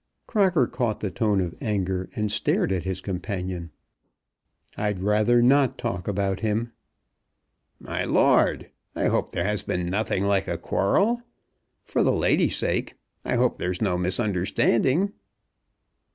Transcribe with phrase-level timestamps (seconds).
[0.25, 3.69] Crocker caught the tone of anger, and stared at his companion.
[4.75, 6.71] "I'd rather not talk about him."
[7.79, 8.71] "My lord!
[8.95, 11.21] I hope there has been nothing like a quarrel.
[11.83, 15.13] For the lady's sake, I hope there's no misunderstanding!"